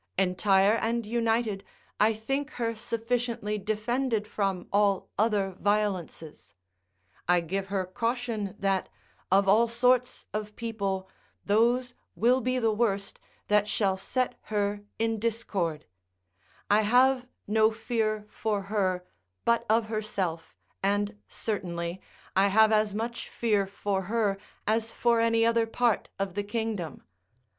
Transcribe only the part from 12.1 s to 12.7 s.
will be